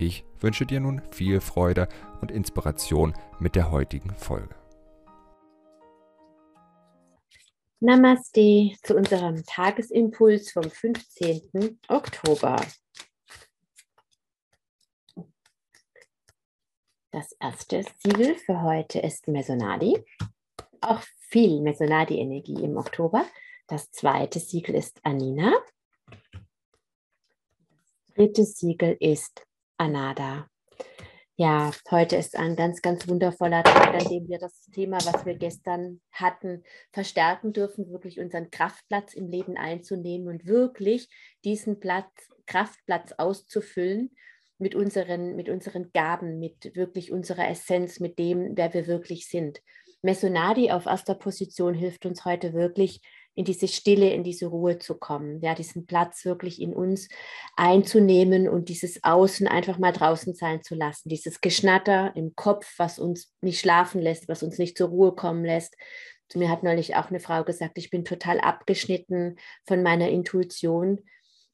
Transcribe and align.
Ich 0.00 0.24
wünsche 0.38 0.64
dir 0.64 0.78
nun 0.78 1.02
viel 1.10 1.40
Freude 1.40 1.88
und 2.20 2.30
Inspiration 2.30 3.14
mit 3.40 3.56
der 3.56 3.72
heutigen 3.72 4.14
Folge. 4.14 4.54
Namaste 7.80 8.76
zu 8.84 8.94
unserem 8.94 9.44
Tagesimpuls 9.44 10.52
vom 10.52 10.62
15. 10.62 11.80
Oktober. 11.88 12.64
Das 17.10 17.32
erste 17.40 17.84
Siegel 17.98 18.36
für 18.36 18.62
heute 18.62 19.00
ist 19.00 19.26
Mesonadi. 19.26 20.04
Auch 20.80 21.02
viel 21.28 21.60
Mesonadi-Energie 21.60 22.62
im 22.62 22.76
Oktober. 22.76 23.26
Das 23.66 23.90
zweite 23.90 24.38
Siegel 24.38 24.76
ist 24.76 25.00
Anina. 25.04 25.52
Das 28.06 28.14
dritte 28.14 28.44
Siegel 28.44 28.96
ist 29.00 29.47
Anada. 29.78 30.48
Ja, 31.36 31.70
heute 31.92 32.16
ist 32.16 32.36
ein 32.36 32.56
ganz, 32.56 32.82
ganz 32.82 33.06
wundervoller 33.06 33.62
Tag, 33.62 33.94
an 33.94 34.10
dem 34.10 34.28
wir 34.28 34.40
das 34.40 34.66
Thema, 34.72 34.96
was 34.96 35.24
wir 35.24 35.36
gestern 35.36 36.00
hatten, 36.10 36.64
verstärken 36.92 37.52
dürfen, 37.52 37.88
wirklich 37.92 38.18
unseren 38.18 38.50
Kraftplatz 38.50 39.14
im 39.14 39.28
Leben 39.28 39.56
einzunehmen 39.56 40.26
und 40.26 40.46
wirklich 40.46 41.08
diesen 41.44 41.78
Platz, 41.78 42.10
Kraftplatz 42.46 43.12
auszufüllen 43.18 44.10
mit 44.58 44.74
unseren, 44.74 45.36
mit 45.36 45.48
unseren 45.48 45.92
Gaben, 45.92 46.40
mit 46.40 46.74
wirklich 46.74 47.12
unserer 47.12 47.48
Essenz, 47.48 48.00
mit 48.00 48.18
dem, 48.18 48.56
wer 48.56 48.74
wir 48.74 48.88
wirklich 48.88 49.28
sind. 49.28 49.60
Mesonadi 50.02 50.72
auf 50.72 50.86
erster 50.86 51.14
Position 51.14 51.74
hilft 51.74 52.04
uns 52.04 52.24
heute 52.24 52.52
wirklich, 52.52 53.00
in 53.38 53.44
diese 53.44 53.68
Stille, 53.68 54.12
in 54.12 54.24
diese 54.24 54.46
Ruhe 54.46 54.78
zu 54.78 54.96
kommen, 54.96 55.40
ja, 55.40 55.54
diesen 55.54 55.86
Platz 55.86 56.24
wirklich 56.24 56.60
in 56.60 56.74
uns 56.74 57.08
einzunehmen 57.56 58.48
und 58.48 58.68
dieses 58.68 59.04
Außen 59.04 59.46
einfach 59.46 59.78
mal 59.78 59.92
draußen 59.92 60.34
sein 60.34 60.62
zu 60.62 60.74
lassen, 60.74 61.08
dieses 61.08 61.40
Geschnatter 61.40 62.12
im 62.16 62.34
Kopf, 62.34 62.74
was 62.78 62.98
uns 62.98 63.32
nicht 63.40 63.60
schlafen 63.60 64.02
lässt, 64.02 64.28
was 64.28 64.42
uns 64.42 64.58
nicht 64.58 64.76
zur 64.76 64.88
Ruhe 64.88 65.14
kommen 65.14 65.44
lässt. 65.44 65.76
Zu 66.28 66.40
mir 66.40 66.50
hat 66.50 66.64
neulich 66.64 66.96
auch 66.96 67.10
eine 67.10 67.20
Frau 67.20 67.44
gesagt, 67.44 67.78
ich 67.78 67.90
bin 67.90 68.04
total 68.04 68.40
abgeschnitten 68.40 69.36
von 69.64 69.82
meiner 69.82 70.08
Intuition 70.08 71.00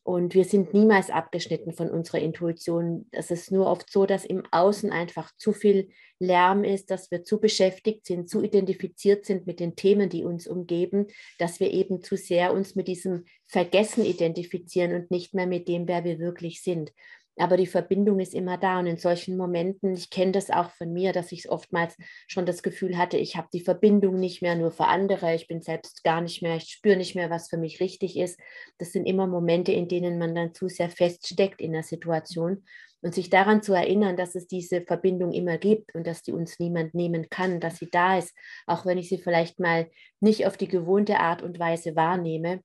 und 0.04 0.34
wir 0.34 0.44
sind 0.44 0.74
niemals 0.74 1.08
abgeschnitten 1.08 1.72
von 1.72 1.90
unserer 1.90 2.18
Intuition. 2.18 3.06
Es 3.10 3.30
ist 3.30 3.50
nur 3.50 3.66
oft 3.66 3.90
so, 3.90 4.04
dass 4.04 4.26
im 4.26 4.42
Außen 4.50 4.92
einfach 4.92 5.34
zu 5.38 5.52
viel 5.54 5.88
Lärm 6.18 6.62
ist, 6.62 6.90
dass 6.90 7.10
wir 7.10 7.24
zu 7.24 7.40
beschäftigt 7.40 8.04
sind, 8.04 8.28
zu 8.28 8.42
identifiziert 8.42 9.24
sind 9.24 9.46
mit 9.46 9.60
den 9.60 9.76
Themen, 9.76 10.10
die 10.10 10.24
uns 10.24 10.46
umgeben, 10.46 11.06
dass 11.38 11.58
wir 11.58 11.72
eben 11.72 12.02
zu 12.02 12.18
sehr 12.18 12.52
uns 12.52 12.74
mit 12.74 12.86
diesem 12.86 13.24
Vergessen 13.46 14.04
identifizieren 14.04 14.92
und 14.92 15.10
nicht 15.10 15.32
mehr 15.32 15.46
mit 15.46 15.68
dem, 15.68 15.88
wer 15.88 16.04
wir 16.04 16.18
wirklich 16.18 16.62
sind 16.62 16.92
aber 17.36 17.56
die 17.56 17.66
Verbindung 17.66 18.20
ist 18.20 18.34
immer 18.34 18.58
da. 18.58 18.78
Und 18.78 18.86
in 18.86 18.96
solchen 18.96 19.36
Momenten, 19.36 19.94
ich 19.94 20.10
kenne 20.10 20.32
das 20.32 20.50
auch 20.50 20.70
von 20.70 20.92
mir, 20.92 21.12
dass 21.12 21.32
ich 21.32 21.50
oftmals 21.50 21.96
schon 22.28 22.46
das 22.46 22.62
Gefühl 22.62 22.96
hatte, 22.96 23.16
ich 23.16 23.36
habe 23.36 23.48
die 23.52 23.60
Verbindung 23.60 24.18
nicht 24.18 24.42
mehr 24.42 24.54
nur 24.54 24.70
für 24.70 24.86
andere, 24.86 25.34
ich 25.34 25.48
bin 25.48 25.60
selbst 25.60 26.04
gar 26.04 26.20
nicht 26.20 26.42
mehr, 26.42 26.56
ich 26.56 26.70
spüre 26.70 26.96
nicht 26.96 27.14
mehr, 27.14 27.30
was 27.30 27.48
für 27.48 27.58
mich 27.58 27.80
richtig 27.80 28.16
ist. 28.18 28.38
Das 28.78 28.92
sind 28.92 29.06
immer 29.06 29.26
Momente, 29.26 29.72
in 29.72 29.88
denen 29.88 30.18
man 30.18 30.34
dann 30.34 30.54
zu 30.54 30.68
sehr 30.68 30.90
feststeckt 30.90 31.60
in 31.60 31.72
der 31.72 31.82
Situation. 31.82 32.64
Und 33.00 33.14
sich 33.14 33.28
daran 33.28 33.62
zu 33.62 33.74
erinnern, 33.74 34.16
dass 34.16 34.34
es 34.34 34.46
diese 34.46 34.80
Verbindung 34.80 35.32
immer 35.32 35.58
gibt 35.58 35.94
und 35.94 36.06
dass 36.06 36.22
die 36.22 36.32
uns 36.32 36.58
niemand 36.58 36.94
nehmen 36.94 37.28
kann, 37.28 37.60
dass 37.60 37.76
sie 37.76 37.90
da 37.90 38.16
ist, 38.16 38.34
auch 38.66 38.86
wenn 38.86 38.96
ich 38.96 39.10
sie 39.10 39.18
vielleicht 39.18 39.60
mal 39.60 39.90
nicht 40.20 40.46
auf 40.46 40.56
die 40.56 40.68
gewohnte 40.68 41.20
Art 41.20 41.42
und 41.42 41.58
Weise 41.58 41.96
wahrnehme, 41.96 42.62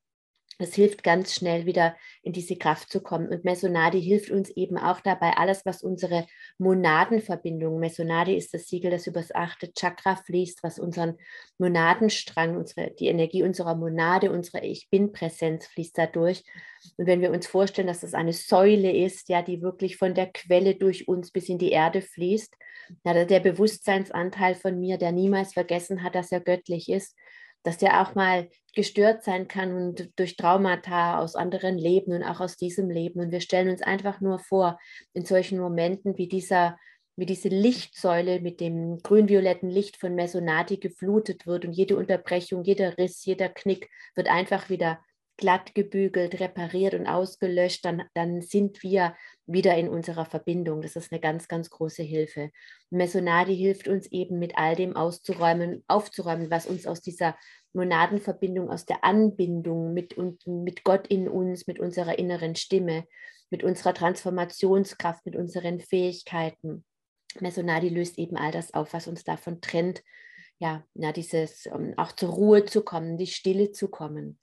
es 0.62 0.76
hilft 0.76 1.04
ganz 1.04 1.34
schnell 1.34 1.66
wieder 1.66 1.96
in 2.22 2.34
diese 2.34 2.58
Kraft 2.58 2.92
zu 2.92 3.02
kommen. 3.02 3.30
Und 3.30 3.46
Mesonadi 3.46 4.02
hilft 4.02 4.30
uns 4.30 4.50
eben 4.50 4.78
auch 4.78 5.00
dabei, 5.00 5.38
alles, 5.38 5.66
was 5.66 5.82
unsere 5.82 6.28
Monadenverbindung, 6.58 7.80
Mesonadi 7.80 8.36
ist 8.36 8.54
das 8.54 8.68
Siegel, 8.68 8.92
das 8.92 9.08
übers 9.08 9.34
achte 9.34 9.72
Chakra 9.74 10.18
fließt, 10.18 10.62
was 10.62 10.78
unseren 10.78 11.18
Monadenstrang, 11.58 12.58
unsere, 12.58 12.92
die 12.92 13.08
Energie 13.08 13.42
unserer 13.42 13.76
Monade, 13.76 14.32
unsere 14.32 14.64
Ich 14.66 14.90
Bin-Präsenz 14.90 15.66
fließt 15.68 15.98
dadurch. 15.98 16.44
Und 16.98 17.08
wenn 17.08 17.22
wir 17.22 17.32
uns 17.32 17.48
vorstellen, 17.48 17.88
dass 17.88 18.02
das 18.02 18.14
eine 18.14 18.34
Säule 18.34 18.92
ist, 18.92 19.30
ja, 19.30 19.42
die 19.42 19.62
wirklich 19.62 19.96
von 19.96 20.14
der 20.14 20.28
Quelle 20.28 20.76
durch 20.76 21.08
uns 21.08 21.32
bis 21.32 21.48
in 21.48 21.58
die 21.58 21.72
Erde 21.72 22.02
fließt, 22.02 22.54
ja, 23.06 23.26
der 23.26 23.40
Bewusstseinsanteil 23.40 24.56
von 24.56 24.78
mir, 24.78 24.98
der 24.98 25.14
niemals 25.14 25.54
vergessen 25.54 26.04
hat, 26.04 26.16
dass 26.16 26.34
er 26.34 26.42
göttlich 26.42 26.90
ist, 26.90 27.16
dass 27.64 27.78
der 27.78 28.02
auch 28.02 28.16
mal 28.16 28.50
gestört 28.76 29.24
sein 29.24 29.48
kann 29.48 29.74
und 29.74 30.12
durch 30.18 30.36
Traumata 30.36 31.20
aus 31.20 31.36
anderen 31.36 31.78
Leben 31.78 32.14
und 32.14 32.24
auch 32.24 32.40
aus 32.40 32.56
diesem 32.56 32.90
Leben. 32.90 33.20
Und 33.20 33.32
wir 33.32 33.42
stellen 33.42 33.70
uns 33.70 33.82
einfach 33.82 34.22
nur 34.22 34.40
vor, 34.40 34.80
in 35.14 35.26
solchen 35.26 35.60
Momenten 35.60 36.18
wie 36.18 36.28
dieser 36.28 36.78
wie 37.20 37.26
diese 37.26 37.50
Lichtsäule 37.50 38.40
mit 38.40 38.62
dem 38.62 39.00
grün-violetten 39.00 39.70
Licht 39.70 39.98
von 39.98 40.16
Mesonati 40.16 40.78
geflutet 40.78 41.46
wird 41.46 41.66
und 41.66 41.74
jede 41.74 41.98
Unterbrechung, 41.98 42.64
jeder 42.64 42.98
Riss, 42.98 43.26
jeder 43.26 43.50
Knick 43.50 43.90
wird 44.16 44.30
einfach 44.30 44.70
wieder 44.70 45.02
glatt 45.40 45.74
gebügelt, 45.74 46.42
repariert 46.42 46.94
und 46.94 47.08
ausgelöscht, 47.08 47.86
dann, 47.86 48.04
dann 48.14 48.42
sind 48.42 48.84
wir 48.84 49.16
wieder 49.46 49.78
in 49.78 49.88
unserer 49.88 50.26
Verbindung. 50.26 50.82
Das 50.82 50.98
ist 50.98 51.14
eine 51.14 51.22
ganz, 51.22 51.48
ganz 51.48 51.70
große 51.70 52.04
Hilfe. 52.04 52.52
Mesonadi 52.90 53.56
hilft 53.56 53.88
uns 53.88 54.12
eben 54.12 54.38
mit 54.38 54.58
all 54.58 54.76
dem 54.76 54.98
auszuräumen, 54.98 55.84
aufzuräumen, 55.88 56.52
was 56.52 56.68
uns 56.68 56.86
aus 56.86 57.00
dieser 57.00 57.38
Monadenverbindung, 57.72 58.70
aus 58.70 58.86
der 58.86 59.06
Anbindung 59.06 59.94
mit, 59.94 60.18
mit 60.46 60.84
Gott 60.84 61.08
in 61.08 61.30
uns, 61.30 61.68
mit 61.68 61.80
unserer 61.80 62.20
inneren 62.20 62.56
Stimme, 62.56 63.06
mit 63.50 63.64
unserer 63.64 63.94
Transformationskraft, 63.94 65.26
mit 65.26 65.38
unseren 65.38 65.80
Fähigkeiten. 65.80 66.84
Mesonadi 67.40 67.88
löst 67.88 68.18
eben 68.18 68.36
all 68.36 68.52
das 68.52 68.74
auf, 68.74 68.92
was 68.92 69.08
uns 69.08 69.24
davon 69.24 69.62
trennt, 69.62 70.04
ja, 70.58 70.84
na, 70.94 71.14
dieses 71.14 71.66
um, 71.68 71.94
auch 71.98 72.12
zur 72.12 72.30
Ruhe 72.30 72.66
zu 72.66 72.82
kommen, 72.82 73.18
die 73.18 73.28
Stille 73.28 73.72
zu 73.72 73.88
kommen. 73.88 74.38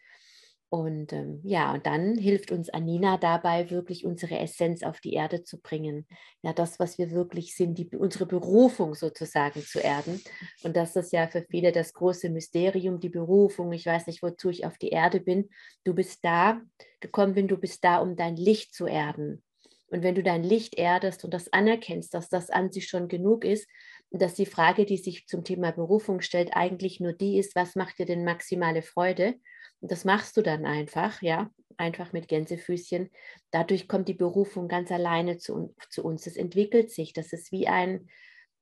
Und 0.77 1.15
ähm, 1.15 1.41
ja, 1.43 1.73
und 1.73 1.87
dann 1.87 2.19
hilft 2.19 2.53
uns 2.53 2.69
Anina 2.69 3.17
dabei, 3.17 3.71
wirklich 3.71 4.05
unsere 4.05 4.39
Essenz 4.39 4.83
auf 4.83 5.01
die 5.01 5.15
Erde 5.15 5.43
zu 5.43 5.59
bringen. 5.59 6.07
Ja, 6.43 6.53
das, 6.53 6.79
was 6.79 6.99
wir 6.99 7.13
wirklich 7.13 7.57
sind, 7.57 7.79
die, 7.79 7.89
unsere 7.97 8.27
Berufung 8.27 8.95
sozusagen 8.95 9.63
zu 9.63 9.81
erden. 9.81 10.21
Und 10.63 10.77
das 10.77 10.95
ist 10.95 11.15
ja 11.15 11.29
für 11.29 11.47
viele 11.51 11.73
das 11.73 11.95
große 11.95 12.29
Mysterium, 12.29 13.01
die 13.01 13.09
Berufung. 13.09 13.73
Ich 13.73 13.87
weiß 13.87 14.07
nicht, 14.07 14.23
wozu 14.23 14.51
ich 14.51 14.67
auf 14.67 14.77
die 14.77 14.91
Erde 14.91 15.21
bin. 15.21 15.49
Du 15.83 15.95
bist 15.95 16.23
da, 16.23 16.61
gekommen 17.01 17.33
bin, 17.33 17.49
du 17.49 17.57
bist 17.57 17.83
da, 17.83 17.97
um 17.97 18.15
dein 18.15 18.37
Licht 18.37 18.75
zu 18.75 18.87
erden. 18.87 19.43
Und 19.89 20.03
wenn 20.03 20.15
du 20.15 20.23
dein 20.23 20.43
Licht 20.43 20.75
erdest 20.77 21.25
und 21.25 21.33
das 21.33 21.51
anerkennst, 21.55 22.13
dass 22.13 22.29
das 22.29 22.51
an 22.51 22.71
sich 22.71 22.87
schon 22.87 23.09
genug 23.09 23.47
ist, 23.47 23.67
dass 24.11 24.35
die 24.35 24.45
Frage, 24.45 24.85
die 24.85 24.99
sich 24.99 25.27
zum 25.27 25.43
Thema 25.43 25.71
Berufung 25.71 26.21
stellt, 26.21 26.51
eigentlich 26.55 27.01
nur 27.01 27.15
die 27.15 27.39
ist, 27.39 27.55
was 27.57 27.77
macht 27.77 27.99
dir 27.99 28.05
denn 28.05 28.25
maximale 28.25 28.83
Freude? 28.83 29.37
Das 29.81 30.05
machst 30.05 30.37
du 30.37 30.43
dann 30.43 30.65
einfach, 30.65 31.23
ja, 31.23 31.51
einfach 31.77 32.13
mit 32.13 32.29
Gänsefüßchen. 32.29 33.11
Dadurch 33.51 33.89
kommt 33.89 34.09
die 34.09 34.15
Berufung 34.15 34.69
ganz 34.69 34.91
alleine 34.91 35.39
zu, 35.39 35.75
zu 35.91 36.05
uns. 36.05 36.27
Es 36.27 36.37
entwickelt 36.37 36.91
sich. 36.91 37.13
Das 37.13 37.33
ist 37.33 37.53
wie 37.53 37.69
ein, 37.69 38.09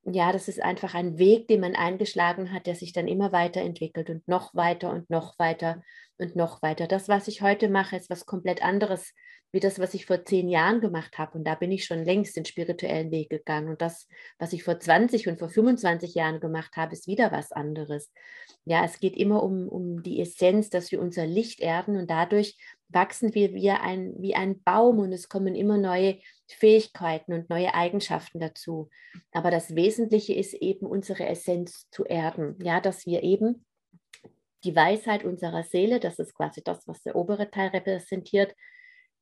ja, 0.06 0.32
das 0.32 0.48
ist 0.48 0.62
einfach 0.62 0.94
ein 0.94 1.18
Weg, 1.18 1.48
den 1.48 1.60
man 1.60 1.74
eingeschlagen 1.76 2.52
hat, 2.52 2.66
der 2.66 2.74
sich 2.74 2.92
dann 2.92 3.08
immer 3.08 3.32
weiterentwickelt 3.32 4.10
und 4.10 4.26
noch 4.28 4.54
weiter 4.54 4.90
und 4.90 5.08
noch 5.10 5.38
weiter 5.38 5.82
und 6.18 6.36
noch 6.36 6.62
weiter. 6.62 6.86
Das, 6.86 7.08
was 7.08 7.28
ich 7.28 7.42
heute 7.42 7.68
mache, 7.68 7.96
ist 7.96 8.10
was 8.10 8.26
komplett 8.26 8.62
anderes 8.62 9.12
wie 9.54 9.60
das, 9.60 9.78
was 9.78 9.94
ich 9.94 10.04
vor 10.04 10.24
zehn 10.24 10.48
Jahren 10.48 10.80
gemacht 10.80 11.16
habe. 11.16 11.38
Und 11.38 11.44
da 11.44 11.54
bin 11.54 11.70
ich 11.70 11.84
schon 11.84 12.04
längst 12.04 12.36
den 12.36 12.44
spirituellen 12.44 13.12
Weg 13.12 13.30
gegangen. 13.30 13.68
Und 13.68 13.80
das, 13.80 14.08
was 14.36 14.52
ich 14.52 14.64
vor 14.64 14.80
20 14.80 15.28
und 15.28 15.38
vor 15.38 15.48
25 15.48 16.16
Jahren 16.16 16.40
gemacht 16.40 16.76
habe, 16.76 16.92
ist 16.92 17.06
wieder 17.06 17.30
was 17.30 17.52
anderes. 17.52 18.12
Ja, 18.64 18.84
es 18.84 18.98
geht 18.98 19.16
immer 19.16 19.44
um, 19.44 19.68
um 19.68 20.02
die 20.02 20.20
Essenz, 20.20 20.70
dass 20.70 20.90
wir 20.90 21.00
unser 21.00 21.24
Licht 21.24 21.60
erden 21.60 21.96
und 21.96 22.10
dadurch 22.10 22.58
wachsen 22.88 23.34
wir 23.34 23.54
wie 23.54 23.70
ein, 23.70 24.14
wie 24.18 24.34
ein 24.34 24.62
Baum 24.62 24.98
und 24.98 25.12
es 25.12 25.28
kommen 25.28 25.54
immer 25.54 25.78
neue 25.78 26.18
Fähigkeiten 26.48 27.32
und 27.32 27.50
neue 27.50 27.74
Eigenschaften 27.74 28.40
dazu. 28.40 28.90
Aber 29.32 29.50
das 29.50 29.74
Wesentliche 29.74 30.34
ist 30.34 30.54
eben 30.54 30.86
unsere 30.86 31.26
Essenz 31.26 31.88
zu 31.90 32.04
erden. 32.04 32.56
Ja, 32.62 32.80
dass 32.80 33.06
wir 33.06 33.22
eben 33.22 33.64
die 34.64 34.74
Weisheit 34.74 35.24
unserer 35.24 35.62
Seele, 35.62 36.00
das 36.00 36.18
ist 36.18 36.34
quasi 36.34 36.62
das, 36.62 36.86
was 36.88 37.02
der 37.02 37.16
obere 37.16 37.50
Teil 37.50 37.68
repräsentiert, 37.68 38.54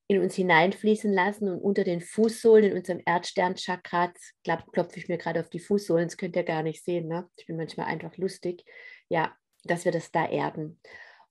in 0.08 0.20
uns 0.20 0.34
hineinfließen 0.34 1.12
lassen 1.12 1.48
und 1.48 1.58
unter 1.58 1.84
den 1.84 2.00
Fußsohlen 2.00 2.70
in 2.70 2.76
unserem 2.76 3.00
Erdsternchakra, 3.04 4.12
klopfe 4.72 4.98
ich 4.98 5.08
mir 5.08 5.16
gerade 5.16 5.40
auf 5.40 5.48
die 5.48 5.60
Fußsohlen, 5.60 6.08
das 6.08 6.16
könnt 6.16 6.36
ihr 6.36 6.42
gar 6.42 6.62
nicht 6.62 6.84
sehen, 6.84 7.08
ne? 7.08 7.28
ich 7.36 7.46
bin 7.46 7.56
manchmal 7.56 7.86
einfach 7.86 8.16
lustig, 8.16 8.64
ja, 9.08 9.34
dass 9.64 9.84
wir 9.84 9.92
das 9.92 10.10
da 10.10 10.28
erden. 10.28 10.80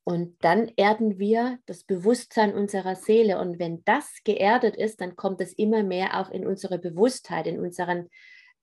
Und 0.03 0.35
dann 0.43 0.71
erden 0.77 1.19
wir 1.19 1.59
das 1.65 1.83
Bewusstsein 1.83 2.53
unserer 2.53 2.95
Seele. 2.95 3.39
Und 3.39 3.59
wenn 3.59 3.83
das 3.85 4.09
geerdet 4.23 4.75
ist, 4.75 4.99
dann 4.99 5.15
kommt 5.15 5.41
es 5.41 5.53
immer 5.53 5.83
mehr 5.83 6.19
auch 6.19 6.31
in 6.31 6.45
unsere 6.45 6.79
Bewusstheit, 6.79 7.45
in 7.45 7.59
unseren 7.59 8.09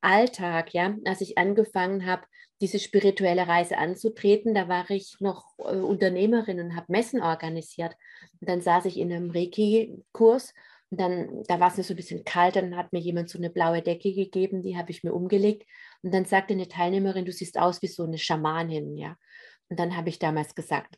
Alltag. 0.00 0.74
Ja, 0.74 0.96
als 1.04 1.20
ich 1.20 1.38
angefangen 1.38 2.06
habe, 2.06 2.22
diese 2.60 2.80
spirituelle 2.80 3.46
Reise 3.46 3.78
anzutreten, 3.78 4.52
da 4.52 4.68
war 4.68 4.90
ich 4.90 5.16
noch 5.20 5.44
äh, 5.58 5.76
Unternehmerin 5.76 6.60
und 6.60 6.74
habe 6.74 6.86
Messen 6.90 7.22
organisiert. 7.22 7.94
Und 8.40 8.48
dann 8.48 8.60
saß 8.60 8.86
ich 8.86 8.98
in 8.98 9.12
einem 9.12 9.30
Reiki-Kurs 9.30 10.52
und 10.90 11.00
dann, 11.00 11.44
da 11.46 11.60
war 11.60 11.70
es 11.70 11.76
mir 11.76 11.84
so 11.84 11.92
ein 11.92 11.96
bisschen 11.96 12.24
kalt, 12.24 12.56
dann 12.56 12.76
hat 12.76 12.92
mir 12.92 13.00
jemand 13.00 13.28
so 13.28 13.38
eine 13.38 13.50
blaue 13.50 13.82
Decke 13.82 14.12
gegeben, 14.12 14.62
die 14.62 14.76
habe 14.76 14.90
ich 14.90 15.04
mir 15.04 15.12
umgelegt. 15.12 15.68
Und 16.02 16.12
dann 16.14 16.24
sagte 16.24 16.54
eine 16.54 16.66
Teilnehmerin, 16.66 17.26
du 17.26 17.32
siehst 17.32 17.58
aus 17.58 17.82
wie 17.82 17.88
so 17.88 18.04
eine 18.04 18.18
Schamanin, 18.18 18.96
ja. 18.96 19.16
Und 19.68 19.78
dann 19.78 19.96
habe 19.96 20.08
ich 20.08 20.18
damals 20.18 20.54
gesagt, 20.54 20.96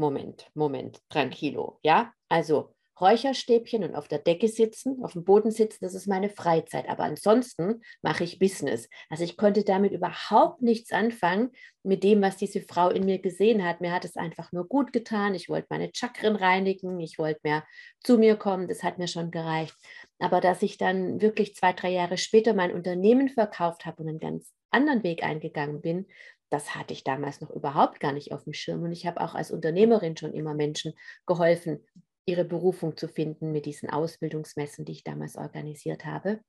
Moment, 0.00 0.50
Moment, 0.54 0.98
tranquilo, 1.10 1.78
ja. 1.82 2.12
Also 2.30 2.74
Räucherstäbchen 3.00 3.84
und 3.84 3.94
auf 3.94 4.08
der 4.08 4.18
Decke 4.18 4.48
sitzen, 4.48 5.02
auf 5.04 5.12
dem 5.12 5.24
Boden 5.24 5.50
sitzen, 5.50 5.78
das 5.82 5.94
ist 5.94 6.06
meine 6.06 6.30
Freizeit. 6.30 6.88
Aber 6.88 7.04
ansonsten 7.04 7.82
mache 8.02 8.24
ich 8.24 8.38
Business. 8.38 8.88
Also 9.08 9.24
ich 9.24 9.36
konnte 9.36 9.62
damit 9.62 9.92
überhaupt 9.92 10.62
nichts 10.62 10.92
anfangen 10.92 11.50
mit 11.82 12.02
dem, 12.02 12.20
was 12.22 12.36
diese 12.36 12.62
Frau 12.62 12.88
in 12.88 13.04
mir 13.04 13.18
gesehen 13.18 13.64
hat. 13.64 13.80
Mir 13.80 13.92
hat 13.92 14.04
es 14.04 14.16
einfach 14.16 14.52
nur 14.52 14.68
gut 14.68 14.92
getan. 14.92 15.34
Ich 15.34 15.48
wollte 15.48 15.68
meine 15.70 15.90
Chakren 15.94 16.36
reinigen. 16.36 17.00
Ich 17.00 17.18
wollte 17.18 17.40
mehr 17.42 17.64
zu 18.02 18.18
mir 18.18 18.36
kommen. 18.36 18.68
Das 18.68 18.82
hat 18.82 18.98
mir 18.98 19.08
schon 19.08 19.30
gereicht. 19.30 19.74
Aber 20.18 20.40
dass 20.40 20.62
ich 20.62 20.76
dann 20.76 21.20
wirklich 21.22 21.54
zwei, 21.54 21.72
drei 21.72 21.90
Jahre 21.90 22.18
später 22.18 22.52
mein 22.52 22.72
Unternehmen 22.72 23.28
verkauft 23.28 23.86
habe 23.86 24.02
und 24.02 24.08
einen 24.08 24.20
ganz 24.20 24.52
anderen 24.70 25.02
Weg 25.02 25.24
eingegangen 25.24 25.80
bin, 25.80 26.06
das 26.50 26.74
hatte 26.74 26.92
ich 26.92 27.04
damals 27.04 27.40
noch 27.40 27.50
überhaupt 27.50 28.00
gar 28.00 28.12
nicht 28.12 28.32
auf 28.32 28.44
dem 28.44 28.52
Schirm. 28.52 28.82
Und 28.82 28.92
ich 28.92 29.06
habe 29.06 29.20
auch 29.20 29.34
als 29.34 29.50
Unternehmerin 29.50 30.16
schon 30.16 30.34
immer 30.34 30.54
Menschen 30.54 30.94
geholfen, 31.26 31.86
ihre 32.26 32.44
Berufung 32.44 32.96
zu 32.96 33.08
finden 33.08 33.52
mit 33.52 33.66
diesen 33.66 33.88
Ausbildungsmessen, 33.88 34.84
die 34.84 34.92
ich 34.92 35.04
damals 35.04 35.36
organisiert 35.36 36.04
habe. 36.04 36.40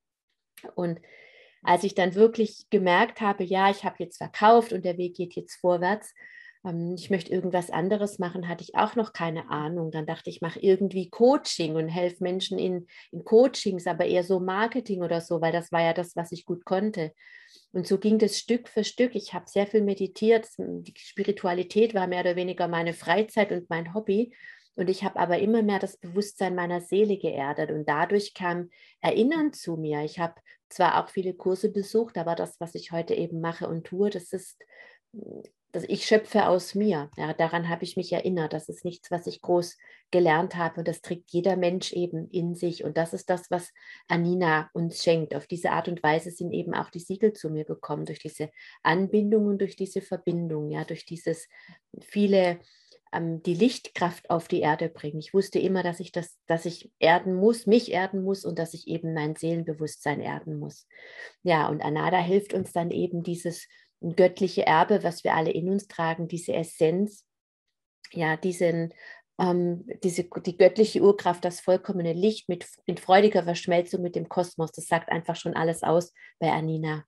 Und 0.75 0.99
als 1.63 1.83
ich 1.83 1.95
dann 1.95 2.15
wirklich 2.15 2.69
gemerkt 2.69 3.21
habe, 3.21 3.43
ja, 3.43 3.69
ich 3.69 3.83
habe 3.83 3.95
jetzt 3.99 4.17
verkauft 4.17 4.73
und 4.73 4.83
der 4.83 4.97
Weg 4.97 5.15
geht 5.15 5.35
jetzt 5.35 5.55
vorwärts, 5.55 6.13
ähm, 6.65 6.95
ich 6.95 7.09
möchte 7.09 7.31
irgendwas 7.31 7.69
anderes 7.69 8.19
machen, 8.19 8.47
hatte 8.47 8.63
ich 8.63 8.75
auch 8.75 8.95
noch 8.95 9.13
keine 9.13 9.49
Ahnung. 9.49 9.91
Dann 9.91 10.05
dachte 10.05 10.29
ich, 10.29 10.37
ich 10.37 10.41
mache 10.41 10.59
irgendwie 10.59 11.09
Coaching 11.09 11.75
und 11.75 11.87
helfe 11.87 12.23
Menschen 12.23 12.57
in, 12.59 12.87
in 13.11 13.23
Coachings, 13.23 13.87
aber 13.87 14.05
eher 14.05 14.23
so 14.23 14.39
Marketing 14.39 15.01
oder 15.03 15.21
so, 15.21 15.41
weil 15.41 15.51
das 15.51 15.71
war 15.71 15.81
ja 15.81 15.93
das, 15.93 16.15
was 16.15 16.31
ich 16.31 16.45
gut 16.45 16.65
konnte. 16.65 17.13
Und 17.73 17.87
so 17.87 17.97
ging 17.97 18.19
das 18.19 18.37
Stück 18.37 18.67
für 18.67 18.83
Stück. 18.83 19.15
Ich 19.15 19.33
habe 19.33 19.45
sehr 19.47 19.67
viel 19.67 19.81
meditiert. 19.81 20.47
Die 20.57 20.93
Spiritualität 20.97 21.93
war 21.93 22.07
mehr 22.07 22.21
oder 22.21 22.35
weniger 22.35 22.67
meine 22.67 22.93
Freizeit 22.93 23.51
und 23.51 23.69
mein 23.69 23.93
Hobby. 23.93 24.33
Und 24.75 24.89
ich 24.89 25.03
habe 25.03 25.19
aber 25.19 25.39
immer 25.39 25.61
mehr 25.61 25.79
das 25.79 25.97
Bewusstsein 25.97 26.55
meiner 26.55 26.81
Seele 26.81 27.17
geerdet 27.17 27.71
und 27.71 27.87
dadurch 27.87 28.33
kam 28.33 28.69
Erinnern 29.01 29.51
zu 29.53 29.75
mir. 29.75 30.01
Ich 30.03 30.17
habe 30.17 30.35
zwar 30.69 31.03
auch 31.03 31.09
viele 31.09 31.33
Kurse 31.33 31.69
besucht, 31.69 32.17
aber 32.17 32.35
das, 32.35 32.59
was 32.59 32.73
ich 32.75 32.91
heute 32.91 33.13
eben 33.13 33.41
mache 33.41 33.67
und 33.67 33.85
tue, 33.85 34.09
das 34.09 34.31
ist, 34.31 34.57
dass 35.71 35.83
ich 35.83 36.05
schöpfe 36.05 36.47
aus 36.47 36.75
mir. 36.75 37.09
Ja, 37.17 37.33
daran 37.33 37.69
habe 37.69 37.83
ich 37.83 37.97
mich 37.97 38.11
erinnert. 38.11 38.53
Das 38.53 38.69
ist 38.69 38.83
nichts, 38.85 39.11
was 39.11 39.27
ich 39.27 39.41
groß 39.41 39.77
gelernt 40.11 40.55
habe 40.55 40.79
und 40.79 40.87
das 40.87 41.01
trägt 41.01 41.31
jeder 41.31 41.55
Mensch 41.55 41.93
eben 41.93 42.29
in 42.29 42.55
sich. 42.55 42.83
Und 42.83 42.97
das 42.97 43.13
ist 43.13 43.29
das, 43.29 43.49
was 43.49 43.71
Anina 44.07 44.69
uns 44.73 45.03
schenkt. 45.03 45.33
Auf 45.33 45.47
diese 45.47 45.71
Art 45.71 45.87
und 45.87 46.03
Weise 46.03 46.31
sind 46.31 46.51
eben 46.51 46.73
auch 46.73 46.89
die 46.89 46.99
Siegel 46.99 47.33
zu 47.33 47.49
mir 47.49 47.63
gekommen, 47.63 48.05
durch 48.05 48.19
diese 48.19 48.49
Anbindung 48.83 49.47
und 49.47 49.61
durch 49.61 49.75
diese 49.75 50.01
Verbindung, 50.01 50.69
ja, 50.69 50.83
durch 50.83 51.05
dieses 51.05 51.47
viele 52.01 52.59
ähm, 53.13 53.43
die 53.43 53.53
Lichtkraft 53.53 54.29
auf 54.29 54.47
die 54.47 54.61
Erde 54.61 54.89
bringen. 54.89 55.19
Ich 55.19 55.33
wusste 55.33 55.59
immer, 55.59 55.83
dass 55.83 55.99
ich 55.99 56.11
das, 56.11 56.37
dass 56.47 56.65
ich 56.65 56.91
erden 56.99 57.33
muss, 57.33 57.65
mich 57.65 57.91
erden 57.91 58.23
muss 58.23 58.45
und 58.45 58.59
dass 58.59 58.73
ich 58.73 58.87
eben 58.87 59.13
mein 59.13 59.35
Seelenbewusstsein 59.35 60.21
erden 60.21 60.59
muss. 60.59 60.87
Ja, 61.43 61.67
und 61.69 61.81
Anada 61.81 62.19
hilft 62.19 62.53
uns 62.53 62.71
dann 62.71 62.91
eben 62.91 63.23
dieses 63.23 63.67
göttliche 64.01 64.65
Erbe, 64.65 65.03
was 65.03 65.23
wir 65.23 65.35
alle 65.35 65.51
in 65.51 65.69
uns 65.69 65.87
tragen, 65.87 66.27
diese 66.27 66.53
Essenz, 66.53 67.25
ja, 68.11 68.35
diesen 68.35 68.93
ähm, 69.41 69.85
diese, 70.03 70.25
die 70.45 70.57
göttliche 70.57 71.01
Urkraft, 71.01 71.43
das 71.43 71.61
vollkommene 71.61 72.13
Licht 72.13 72.47
mit, 72.47 72.67
mit 72.85 72.99
freudiger 72.99 73.43
Verschmelzung 73.43 74.01
mit 74.01 74.15
dem 74.15 74.29
Kosmos, 74.29 74.71
das 74.71 74.85
sagt 74.85 75.09
einfach 75.09 75.35
schon 75.35 75.55
alles 75.55 75.81
aus 75.81 76.13
bei 76.39 76.51
Anina. 76.51 77.05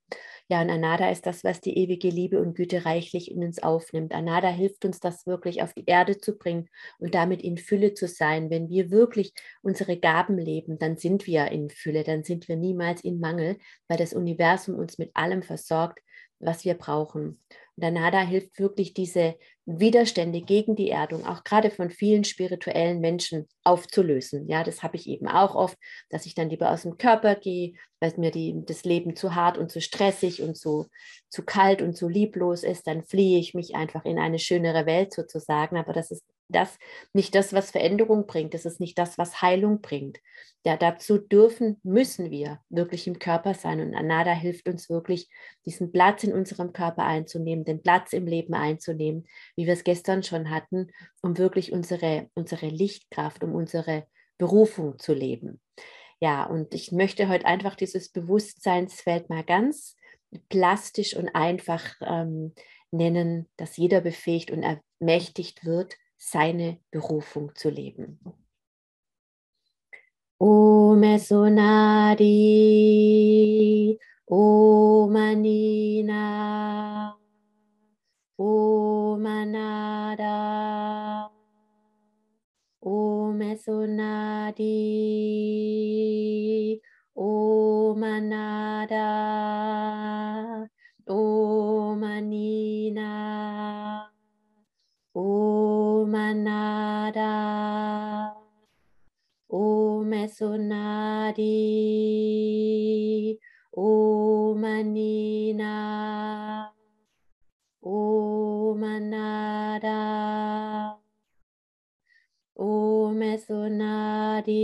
Ja, 0.48 0.60
und 0.60 0.68
Anada 0.68 1.10
ist 1.10 1.26
das, 1.26 1.44
was 1.44 1.60
die 1.60 1.78
ewige 1.78 2.08
Liebe 2.08 2.40
und 2.40 2.54
Güte 2.54 2.84
reichlich 2.84 3.30
in 3.30 3.44
uns 3.44 3.62
aufnimmt. 3.62 4.12
Anada 4.12 4.48
hilft 4.48 4.84
uns, 4.84 5.00
das 5.00 5.26
wirklich 5.26 5.62
auf 5.62 5.72
die 5.74 5.84
Erde 5.86 6.18
zu 6.18 6.36
bringen 6.36 6.68
und 6.98 7.14
damit 7.14 7.40
in 7.40 7.56
Fülle 7.56 7.94
zu 7.94 8.08
sein. 8.08 8.50
Wenn 8.50 8.68
wir 8.68 8.90
wirklich 8.90 9.32
unsere 9.62 9.96
Gaben 9.96 10.36
leben, 10.36 10.78
dann 10.78 10.96
sind 10.96 11.26
wir 11.26 11.50
in 11.52 11.70
Fülle, 11.70 12.02
dann 12.02 12.24
sind 12.24 12.48
wir 12.48 12.56
niemals 12.56 13.02
in 13.02 13.20
Mangel, 13.20 13.58
weil 13.86 13.96
das 13.96 14.12
Universum 14.12 14.74
uns 14.74 14.98
mit 14.98 15.12
allem 15.14 15.42
versorgt, 15.42 16.00
was 16.44 16.64
wir 16.64 16.74
brauchen. 16.74 17.40
Und 17.76 17.82
der 17.82 17.90
Nada 17.90 18.20
hilft 18.20 18.58
wirklich, 18.58 18.94
diese 18.94 19.36
Widerstände 19.66 20.42
gegen 20.42 20.76
die 20.76 20.90
Erdung, 20.90 21.26
auch 21.26 21.42
gerade 21.42 21.70
von 21.70 21.90
vielen 21.90 22.24
spirituellen 22.24 23.00
Menschen, 23.00 23.48
aufzulösen. 23.64 24.46
Ja, 24.48 24.62
das 24.62 24.82
habe 24.82 24.96
ich 24.96 25.08
eben 25.08 25.26
auch 25.26 25.54
oft, 25.54 25.78
dass 26.10 26.26
ich 26.26 26.34
dann 26.34 26.50
lieber 26.50 26.70
aus 26.70 26.82
dem 26.82 26.98
Körper 26.98 27.34
gehe, 27.34 27.74
weil 27.98 28.12
mir 28.18 28.30
die, 28.30 28.54
das 28.66 28.84
Leben 28.84 29.16
zu 29.16 29.34
hart 29.34 29.56
und 29.58 29.72
zu 29.72 29.80
stressig 29.80 30.42
und 30.42 30.56
zu, 30.56 30.86
zu 31.30 31.42
kalt 31.44 31.82
und 31.82 31.96
zu 31.96 32.08
lieblos 32.08 32.62
ist. 32.62 32.86
Dann 32.86 33.02
fliehe 33.02 33.38
ich 33.38 33.54
mich 33.54 33.74
einfach 33.74 34.04
in 34.04 34.18
eine 34.18 34.38
schönere 34.38 34.86
Welt 34.86 35.14
sozusagen. 35.14 35.76
Aber 35.78 35.92
das 35.92 36.10
ist 36.10 36.22
das 36.54 36.78
nicht 37.12 37.34
das, 37.34 37.52
was 37.52 37.70
Veränderung 37.70 38.26
bringt. 38.26 38.54
Das 38.54 38.64
ist 38.64 38.80
nicht 38.80 38.98
das, 38.98 39.18
was 39.18 39.42
Heilung 39.42 39.80
bringt. 39.80 40.18
Ja, 40.66 40.76
dazu 40.76 41.18
dürfen, 41.18 41.78
müssen 41.82 42.30
wir 42.30 42.60
wirklich 42.70 43.06
im 43.06 43.18
Körper 43.18 43.52
sein. 43.54 43.80
Und 43.80 43.94
Anada 43.94 44.32
hilft 44.32 44.68
uns 44.68 44.88
wirklich, 44.88 45.28
diesen 45.66 45.92
Platz 45.92 46.24
in 46.24 46.32
unserem 46.32 46.72
Körper 46.72 47.04
einzunehmen, 47.04 47.64
den 47.64 47.82
Platz 47.82 48.14
im 48.14 48.26
Leben 48.26 48.54
einzunehmen, 48.54 49.26
wie 49.56 49.66
wir 49.66 49.74
es 49.74 49.84
gestern 49.84 50.22
schon 50.22 50.50
hatten, 50.50 50.90
um 51.20 51.36
wirklich 51.36 51.72
unsere, 51.72 52.30
unsere 52.34 52.66
Lichtkraft, 52.66 53.44
um 53.44 53.54
unsere 53.54 54.06
Berufung 54.38 54.98
zu 54.98 55.12
leben. 55.12 55.60
Ja, 56.20 56.44
und 56.44 56.74
ich 56.74 56.92
möchte 56.92 57.28
heute 57.28 57.44
einfach 57.44 57.76
dieses 57.76 58.10
Bewusstseinsfeld 58.10 59.28
mal 59.28 59.44
ganz 59.44 59.96
plastisch 60.48 61.14
und 61.14 61.28
einfach 61.34 61.84
ähm, 62.00 62.54
nennen, 62.90 63.48
dass 63.56 63.76
jeder 63.76 64.00
befähigt 64.00 64.50
und 64.50 64.62
ermächtigt 64.62 65.64
wird, 65.64 65.96
seine 66.24 66.80
Berufung 66.90 67.54
zu 67.54 67.68
leben. 67.68 68.18
Om 70.38 71.02
Esonadi, 71.02 72.24
Om 74.26 75.16
Anina, 75.16 77.18
Om 78.36 79.26
Anada, 79.26 81.30
Om 82.80 83.40
Esonadi, 83.42 85.13
Om 100.24 100.30
Esonadi, 100.30 101.44
Om 103.76 104.64
Anina, 104.64 105.76
Om 107.82 108.82
Anada, 108.82 110.00
Om 112.56 113.22
Esonadi, 113.22 114.54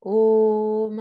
Om 0.00 0.98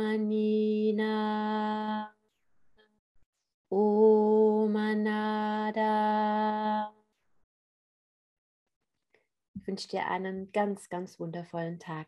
wünsche 9.69 9.87
dir 9.87 10.07
einen 10.07 10.51
ganz, 10.51 10.89
ganz 10.89 11.19
wundervollen 11.19 11.77
Tag. 11.77 12.07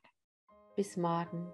Bis 0.76 0.98
morgen. 0.98 1.46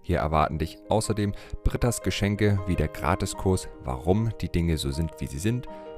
Hier 0.00 0.20
erwarten 0.20 0.58
dich 0.58 0.78
außerdem 0.88 1.34
Britta's 1.62 2.00
Geschenke 2.00 2.58
wie 2.66 2.76
der 2.76 2.88
Gratiskurs 2.88 3.68
Warum 3.84 4.30
die 4.40 4.48
Dinge 4.48 4.78
so 4.78 4.92
sind, 4.92 5.12
wie 5.18 5.26
sie 5.26 5.40
sind, 5.40 5.68